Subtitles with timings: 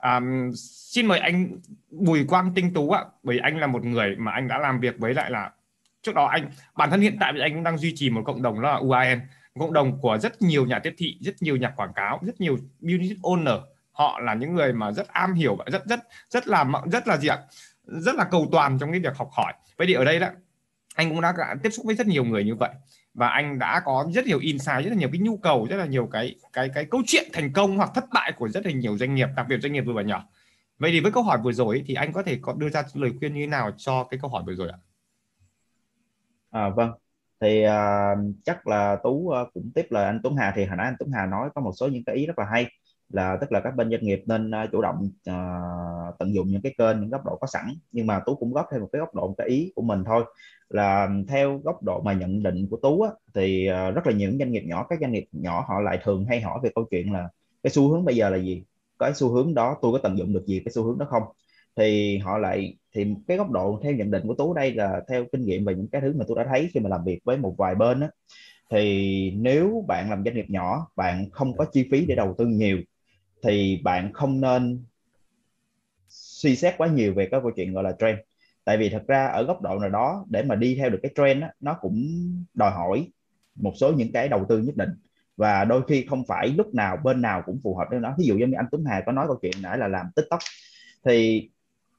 [0.00, 0.20] À,
[0.56, 1.58] xin mời anh
[1.90, 4.98] Bùi Quang Tinh Tú ạ, bởi anh là một người mà anh đã làm việc
[4.98, 5.50] với lại là
[6.02, 8.42] trước đó anh bản thân hiện tại thì anh cũng đang duy trì một cộng
[8.42, 9.20] đồng đó là UAN,
[9.58, 12.58] cộng đồng của rất nhiều nhà tiếp thị, rất nhiều nhà quảng cáo, rất nhiều
[12.80, 13.60] business owner.
[13.92, 17.16] Họ là những người mà rất am hiểu và rất rất rất là rất là
[17.16, 17.38] gì ạ?
[17.84, 19.52] Rất là cầu toàn trong cái việc học hỏi.
[19.76, 20.28] Vậy thì ở đây đó
[20.94, 22.70] anh cũng đã tiếp xúc với rất nhiều người như vậy
[23.20, 25.86] và anh đã có rất nhiều insight rất là nhiều cái nhu cầu rất là
[25.86, 28.98] nhiều cái cái cái câu chuyện thành công hoặc thất bại của rất là nhiều
[28.98, 30.28] doanh nghiệp đặc biệt doanh nghiệp vừa và nhỏ.
[30.78, 33.12] Vậy thì với câu hỏi vừa rồi thì anh có thể có đưa ra lời
[33.18, 34.78] khuyên như thế nào cho cái câu hỏi vừa rồi ạ?
[36.50, 36.90] À, vâng.
[37.40, 40.52] Thì uh, chắc là tú uh, cũng tiếp lời anh Tuấn Hà.
[40.56, 42.44] Thì hồi nãy anh Tuấn Hà nói có một số những cái ý rất là
[42.44, 42.66] hay
[43.08, 46.62] là tức là các bên doanh nghiệp nên uh, chủ động uh, tận dụng những
[46.62, 47.64] cái kênh những góc độ có sẵn.
[47.92, 50.04] Nhưng mà tú cũng góp thêm một cái góc độ một cái ý của mình
[50.06, 50.24] thôi.
[50.68, 54.32] Là theo góc độ mà nhận định của tú á, thì à, rất là nhiều
[54.38, 57.12] doanh nghiệp nhỏ các doanh nghiệp nhỏ họ lại thường hay hỏi về câu chuyện
[57.12, 57.28] là
[57.62, 58.62] cái xu hướng bây giờ là gì?
[58.98, 61.22] Cái xu hướng đó tôi có tận dụng được gì cái xu hướng đó không?
[61.76, 65.24] Thì họ lại thì cái góc độ theo nhận định của tú đây là theo
[65.32, 67.36] kinh nghiệm và những cái thứ mà tôi đã thấy khi mà làm việc với
[67.36, 68.08] một vài bên á,
[68.70, 72.46] thì nếu bạn làm doanh nghiệp nhỏ bạn không có chi phí để đầu tư
[72.46, 72.78] nhiều
[73.42, 74.84] thì bạn không nên
[76.42, 78.18] suy xét quá nhiều về cái câu chuyện gọi là trend.
[78.64, 81.12] Tại vì thật ra ở góc độ nào đó để mà đi theo được cái
[81.14, 81.96] trend đó, nó cũng
[82.54, 83.10] đòi hỏi
[83.54, 84.90] một số những cái đầu tư nhất định.
[85.36, 88.14] Và đôi khi không phải lúc nào bên nào cũng phù hợp với nó.
[88.18, 90.40] Ví dụ như anh Tuấn Hà có nói câu chuyện nãy là làm TikTok.
[91.04, 91.48] Thì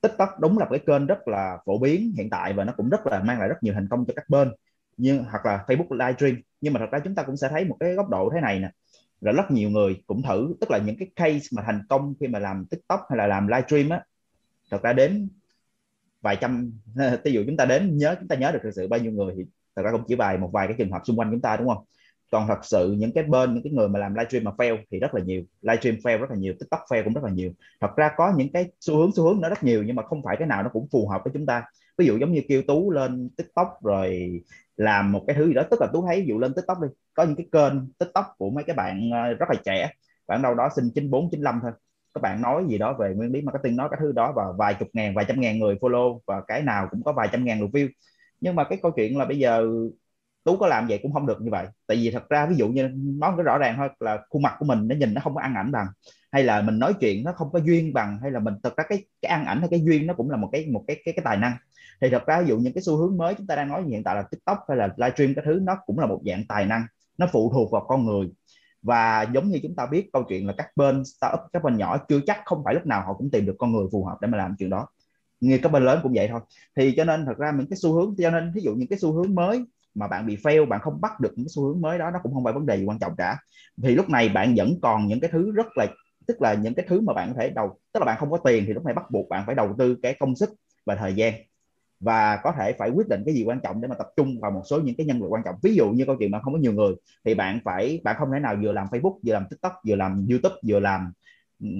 [0.01, 3.07] TikTok đúng là cái kênh rất là phổ biến hiện tại và nó cũng rất
[3.07, 4.51] là mang lại rất nhiều thành công cho các bên.
[4.97, 7.77] Nhưng hoặc là Facebook livestream nhưng mà thật ra chúng ta cũng sẽ thấy một
[7.79, 8.69] cái góc độ thế này nè.
[9.21, 12.27] Là rất nhiều người cũng thử tức là những cái case mà thành công khi
[12.27, 14.03] mà làm tiktok hay là làm livestream á
[14.71, 15.29] thật ra đến
[16.21, 16.71] vài trăm
[17.23, 19.33] ví dụ chúng ta đến nhớ, chúng ta nhớ được thực sự bao nhiêu người
[19.37, 21.57] thì thật ra cũng chỉ vài, một vài cái trường hợp xung quanh chúng ta,
[21.57, 21.85] đúng không?
[22.31, 24.99] Còn thật sự những cái bên, những cái người mà làm livestream mà fail thì
[24.99, 25.43] rất là nhiều.
[25.61, 27.51] Livestream fail rất là nhiều, tiktok fail cũng rất là nhiều.
[27.81, 30.21] Thật ra có những cái xu hướng xu hướng nó rất nhiều nhưng mà không
[30.23, 31.63] phải cái nào nó cũng phù hợp với chúng ta.
[31.97, 34.41] Ví dụ giống như kêu tú lên tiktok rồi
[34.77, 36.87] làm một cái thứ gì đó, tức là tú thấy, ví dụ lên tiktok đi,
[37.13, 39.91] có những cái kênh tiktok của mấy cái bạn ờ, rất là trẻ.
[40.27, 41.71] Bạn đâu đó sinh 94 95 thôi
[42.13, 44.73] các bạn nói gì đó về nguyên lý marketing nói cái thứ đó và vài
[44.73, 47.61] chục ngàn, vài trăm ngàn người follow và cái nào cũng có vài trăm ngàn
[47.61, 47.89] lượt view.
[48.41, 49.67] Nhưng mà cái câu chuyện là bây giờ
[50.43, 51.67] tú có làm vậy cũng không được như vậy.
[51.87, 54.55] Tại vì thật ra ví dụ như nói cái rõ ràng thôi, là khuôn mặt
[54.59, 55.87] của mình nó nhìn nó không có ăn ảnh bằng.
[56.31, 58.83] Hay là mình nói chuyện nó không có duyên bằng, hay là mình thật ra
[58.89, 61.13] cái cái ăn ảnh hay cái duyên nó cũng là một cái một cái cái
[61.13, 61.53] cái tài năng.
[62.01, 64.03] Thì thật ra ví dụ những cái xu hướng mới chúng ta đang nói hiện
[64.03, 66.83] tại là tiktok hay là livestream cái thứ, nó cũng là một dạng tài năng.
[67.17, 68.29] Nó phụ thuộc vào con người
[68.81, 71.97] và giống như chúng ta biết, câu chuyện là các bên startup, các bên nhỏ
[71.97, 74.27] chưa chắc không phải lúc nào họ cũng tìm được con người phù hợp để
[74.27, 74.87] mà làm chuyện đó.
[75.39, 76.39] Như các bên lớn cũng vậy thôi.
[76.75, 78.99] Thì cho nên thật ra những cái xu hướng, cho nên ví dụ những cái
[78.99, 79.65] xu hướng mới
[79.95, 82.19] mà bạn bị fail, bạn không bắt được những cái xu hướng mới đó, nó
[82.23, 83.37] cũng không phải vấn đề gì quan trọng cả.
[83.83, 85.87] Thì lúc này bạn vẫn còn những cái thứ rất là,
[86.27, 88.37] tức là những cái thứ mà bạn có thể đầu, tức là bạn không có
[88.37, 90.49] tiền thì lúc này bắt buộc bạn phải đầu tư cái công sức
[90.85, 91.33] và thời gian
[92.01, 94.51] và có thể phải quyết định cái gì quan trọng để mà tập trung vào
[94.51, 95.55] một số những cái nhân vật quan trọng.
[95.63, 96.93] Ví dụ như câu chuyện mà không có nhiều người,
[97.25, 100.27] thì bạn phải, bạn không thể nào vừa làm Facebook, vừa làm TikTok, vừa làm
[100.29, 101.11] YouTube, vừa làm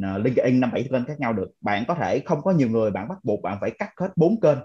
[0.04, 1.52] ờ, LinkedIn năm bảy kênh khác nhau được.
[1.62, 4.42] Bạn có thể không có nhiều người, bạn bắt buộc bạn phải cắt hết bốn
[4.42, 4.58] kênh,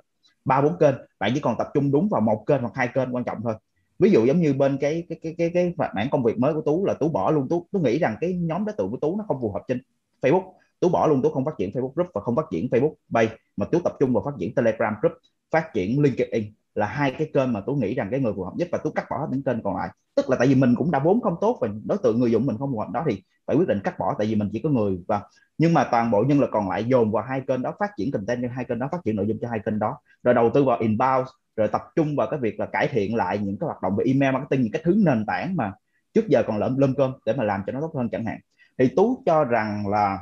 [0.45, 0.95] ba bốn kênh.
[1.19, 3.55] Bạn chỉ còn tập trung đúng vào một kênh hoặc hai kênh quan trọng thôi.
[3.99, 6.61] Ví dụ giống như bên cái cái cái cái cái bản công việc mới của
[6.61, 7.49] tú là tú bỏ luôn.
[7.49, 9.81] Tú tú nghĩ rằng cái nhóm đối tượng của tú nó không phù hợp trên
[10.23, 10.53] Facebook.
[10.81, 13.29] Tú bỏ luôn, tú không phát triển Facebook group và không phát triển Facebook bay
[13.57, 15.13] mà tú tập trung vào phát triển Telegram group
[15.51, 18.53] phát triển LinkedIn là hai cái kênh mà tôi nghĩ rằng cái người phù hợp
[18.57, 19.89] nhất và tôi cắt bỏ những kênh còn lại.
[20.15, 22.47] Tức là tại vì mình cũng đã vốn không tốt và đối tượng người dùng
[22.47, 24.61] mình không phù hợp đó thì phải quyết định cắt bỏ tại vì mình chỉ
[24.61, 24.99] có người.
[25.09, 25.23] Và
[25.59, 28.11] nhưng mà toàn bộ nhân lực còn lại dồn vào hai kênh đó, phát triển
[28.11, 29.99] content cho hai kênh đó, phát triển nội dung cho hai kênh đó.
[30.23, 33.39] Rồi đầu tư vào inbound, rồi tập trung vào cái việc là cải thiện lại
[33.39, 35.73] những cái hoạt động về email marketing, những cái thứ nền tảng mà
[36.15, 38.39] trước giờ còn lợm lâm cơm để mà làm cho nó tốt hơn chẳng hạn.
[38.79, 40.19] Thì tú cho rằng là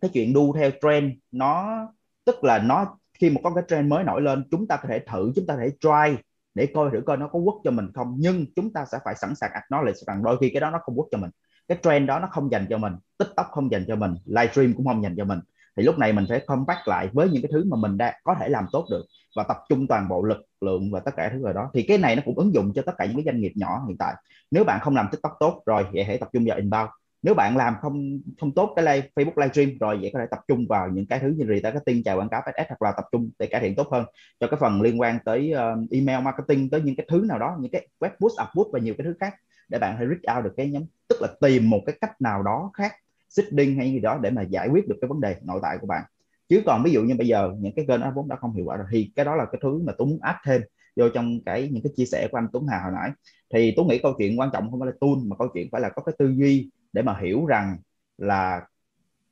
[0.00, 1.86] cái chuyện đu theo trend nó,
[2.24, 4.98] tức là nó khi mà có cái trend mới nổi lên, chúng ta có thể
[4.98, 6.22] thử, chúng ta có thể try
[6.54, 8.14] để coi thử coi nó có work cho mình không.
[8.18, 10.96] Nhưng chúng ta sẽ phải sẵn sàng acknowledge rằng đôi khi cái đó nó không
[10.96, 11.30] work cho mình.
[11.68, 12.92] Cái trend đó nó không dành cho mình.
[13.18, 14.14] Tiktok không dành cho mình.
[14.24, 15.40] Livestream cũng không dành cho mình.
[15.76, 18.34] Thì lúc này mình phải compact lại với những cái thứ mà mình đã có
[18.40, 19.06] thể làm tốt được
[19.36, 21.70] và tập trung toàn bộ lực lượng và tất cả thứ rồi đó.
[21.74, 23.84] Thì cái này nó cũng ứng dụng cho tất cả những cái doanh nghiệp nhỏ
[23.88, 24.14] hiện tại.
[24.50, 26.88] Nếu bạn không làm tiktok tốt rồi, vậy hãy tập trung vào inbound
[27.22, 30.40] nếu bạn làm không không tốt cái live Facebook livestream rồi vậy có thể tập
[30.48, 33.30] trung vào những cái thứ như retargeting chào quảng cáo ads hoặc là tập trung
[33.38, 34.04] để cải thiện tốt hơn
[34.40, 37.56] cho cái phần liên quan tới uh, email marketing tới những cái thứ nào đó
[37.60, 39.34] những cái web push up push và nhiều cái thứ khác
[39.68, 42.42] để bạn hãy reach out được cái nhóm tức là tìm một cái cách nào
[42.42, 42.92] đó khác
[43.28, 45.86] seeding hay gì đó để mà giải quyết được cái vấn đề nội tại của
[45.86, 46.02] bạn.
[46.48, 48.76] Chứ còn ví dụ như bây giờ những cái kênh vốn đã không hiệu quả
[48.76, 50.62] rồi thì cái đó là cái thứ mà tôi muốn áp thêm
[50.96, 53.10] vô trong cái những cái chia sẻ của anh Tuấn Hà hồi nãy.
[53.54, 55.80] Thì tôi nghĩ câu chuyện quan trọng không phải là tool mà câu chuyện phải
[55.80, 57.78] là có cái tư duy để mà hiểu rằng
[58.18, 58.66] là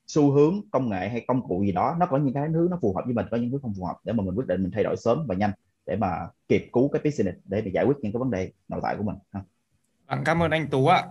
[0.07, 2.79] xu hướng công nghệ hay công cụ gì đó nó có những cái thứ nó
[2.83, 4.63] phù hợp với mình có những thứ không phù hợp để mà mình quyết định
[4.63, 5.51] mình thay đổi sớm và nhanh
[5.87, 8.81] để mà kịp cứu cái business để mà giải quyết những cái vấn đề nội
[8.83, 9.41] tại của mình ha.
[10.07, 11.05] Vâng, cảm ơn anh Tú ạ.